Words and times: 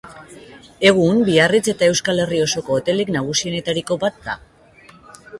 Egun 0.91 1.17
Biarritz 1.27 1.67
eta 1.73 1.89
Euskal 1.91 2.21
Herri 2.23 2.39
osoko 2.45 2.77
hotelik 2.79 3.11
nagusienetariko 3.17 3.99
bat 4.05 4.17
da. 4.31 4.35